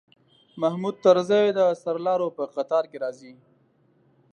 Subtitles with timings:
[0.61, 3.33] محمود طرزی د سرلارو په قطار کې راځي.